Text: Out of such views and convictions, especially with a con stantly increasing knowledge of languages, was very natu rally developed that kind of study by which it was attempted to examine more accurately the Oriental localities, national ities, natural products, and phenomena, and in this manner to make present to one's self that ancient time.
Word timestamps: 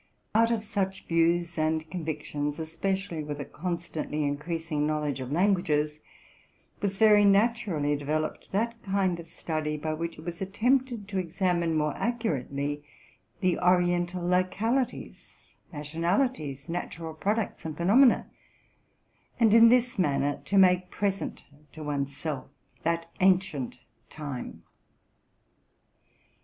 Out 0.33 0.49
of 0.49 0.63
such 0.63 1.05
views 1.05 1.59
and 1.59 1.87
convictions, 1.91 2.57
especially 2.57 3.23
with 3.23 3.39
a 3.39 3.45
con 3.45 3.77
stantly 3.77 4.27
increasing 4.27 4.87
knowledge 4.87 5.19
of 5.19 5.31
languages, 5.31 5.99
was 6.81 6.97
very 6.97 7.23
natu 7.23 7.67
rally 7.71 7.95
developed 7.95 8.51
that 8.51 8.81
kind 8.81 9.19
of 9.19 9.27
study 9.27 9.77
by 9.77 9.93
which 9.93 10.17
it 10.17 10.25
was 10.25 10.41
attempted 10.41 11.07
to 11.07 11.19
examine 11.19 11.77
more 11.77 11.95
accurately 11.97 12.83
the 13.41 13.59
Oriental 13.59 14.27
localities, 14.27 15.37
national 15.71 16.27
ities, 16.29 16.67
natural 16.67 17.13
products, 17.13 17.63
and 17.63 17.77
phenomena, 17.77 18.27
and 19.39 19.53
in 19.53 19.69
this 19.69 19.99
manner 19.99 20.41
to 20.45 20.57
make 20.57 20.89
present 20.89 21.43
to 21.73 21.83
one's 21.83 22.17
self 22.17 22.47
that 22.81 23.07
ancient 23.19 23.77
time. 24.09 24.63